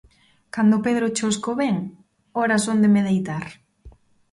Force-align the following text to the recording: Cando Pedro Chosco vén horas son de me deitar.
Cando 0.53 0.83
Pedro 0.85 1.05
Chosco 1.17 1.51
vén 1.61 1.77
horas 2.37 2.61
son 2.67 2.77
de 2.83 2.89
me 2.93 3.01
deitar. 3.07 3.45